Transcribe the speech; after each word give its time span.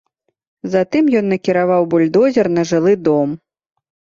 Затым 0.75 1.11
ён 1.19 1.25
накіраваў 1.33 1.87
бульдозер 1.91 2.51
на 2.57 2.61
жылы 2.71 2.93
дом. 3.11 3.29